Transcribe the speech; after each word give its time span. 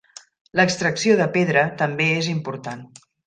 L'extracció 0.59 1.17
de 1.19 1.27
pedra 1.37 1.67
també 1.83 2.09
és 2.23 2.31
important. 2.35 2.85